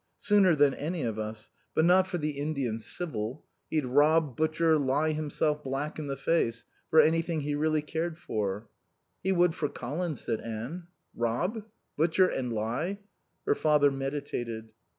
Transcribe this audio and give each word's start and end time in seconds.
"Sooner 0.17 0.55
than 0.55 0.73
any 0.73 1.03
of 1.03 1.19
us. 1.19 1.51
But 1.75 1.85
not 1.85 2.07
for 2.07 2.17
the 2.17 2.31
Indian 2.31 2.79
Civil. 2.79 3.45
He'd 3.69 3.85
rob, 3.85 4.35
butcher, 4.35 4.79
lie 4.79 5.11
himself 5.11 5.63
black 5.63 5.99
in 5.99 6.07
the 6.07 6.17
face 6.17 6.65
for 6.89 6.99
anything 6.99 7.41
he 7.41 7.53
really 7.53 7.83
cared 7.83 8.17
for." 8.17 8.67
"He 9.21 9.31
would 9.31 9.53
for 9.53 9.69
Colin," 9.69 10.15
said 10.15 10.39
Anne. 10.41 10.87
"Rob? 11.15 11.65
Butcher 11.97 12.27
and 12.27 12.51
lie?" 12.51 12.97
Her 13.45 13.53
father 13.53 13.91
meditated. 13.91 14.69